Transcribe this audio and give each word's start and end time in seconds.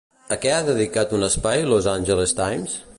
A 0.35 0.37
què 0.45 0.53
ha 0.53 0.63
dedicat 0.69 1.13
un 1.19 1.27
espai 1.29 1.69
Los 1.75 1.93
Ángeles 1.95 2.39
Times? 2.43 2.81